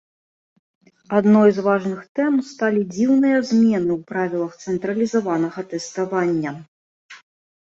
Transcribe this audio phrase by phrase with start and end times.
[1.17, 6.51] Адной з важных тэм сталі дзіўныя змены ў правілах цэнтралізаванага тэставання.